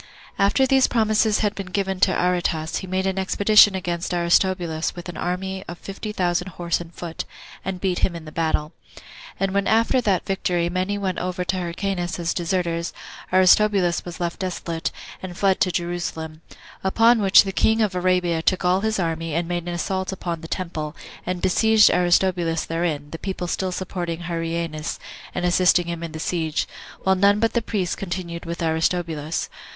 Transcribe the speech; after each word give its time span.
1. 0.37 0.45
After 0.47 0.65
these 0.65 0.87
promises 0.87 1.41
had 1.41 1.53
been 1.53 1.67
given 1.67 1.99
to 1.99 2.11
Aretas, 2.11 2.77
he 2.77 2.87
made 2.87 3.05
an 3.05 3.19
expedition 3.19 3.75
against 3.75 4.15
Aristobulus 4.15 4.95
with 4.95 5.07
an 5.09 5.15
army 5.15 5.63
of 5.67 5.77
fifty 5.77 6.11
thousand 6.11 6.47
horse 6.53 6.81
and 6.81 6.91
foot, 6.91 7.23
and 7.63 7.79
beat 7.79 7.99
him 7.99 8.15
in 8.15 8.25
the 8.25 8.31
battle. 8.31 8.71
And 9.39 9.53
when 9.53 9.67
after 9.67 10.01
that 10.01 10.25
victory 10.25 10.69
many 10.71 10.97
went 10.97 11.19
over 11.19 11.43
to 11.43 11.55
Hyrcanus 11.55 12.17
as 12.17 12.33
deserters, 12.33 12.93
Aristobulus 13.31 14.03
was 14.03 14.19
left 14.19 14.39
desolate, 14.39 14.89
and 15.21 15.37
fled 15.37 15.59
to 15.59 15.71
Jerusalem; 15.71 16.41
upon 16.83 17.21
which 17.21 17.43
the 17.43 17.51
king 17.51 17.79
of 17.83 17.93
Arabia 17.93 18.41
took 18.41 18.65
all 18.65 18.81
his 18.81 18.97
army, 18.97 19.35
and 19.35 19.47
made 19.47 19.67
an 19.67 19.73
assault 19.75 20.11
upon 20.11 20.41
the 20.41 20.47
temple, 20.47 20.95
and 21.27 21.43
besieged 21.43 21.91
Aristobulus 21.91 22.65
therein, 22.65 23.09
the 23.11 23.19
people 23.19 23.45
still 23.45 23.71
supporting 23.71 24.21
Hyrcanus, 24.21 24.97
and 25.35 25.45
assisting 25.45 25.85
him 25.85 26.01
in 26.01 26.11
the 26.13 26.19
siege, 26.19 26.67
while 27.01 27.13
none 27.13 27.39
but 27.39 27.53
the 27.53 27.61
priests 27.61 27.95
continued 27.95 28.45
with 28.45 28.63
Aristobulus. 28.63 29.47